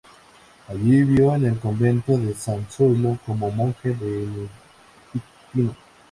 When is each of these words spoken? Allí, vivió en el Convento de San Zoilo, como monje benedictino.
Allí, 0.67 1.03
vivió 1.03 1.35
en 1.35 1.45
el 1.45 1.59
Convento 1.59 2.17
de 2.17 2.33
San 2.33 2.65
Zoilo, 2.71 3.19
como 3.23 3.51
monje 3.51 3.89
benedictino. 3.91 5.75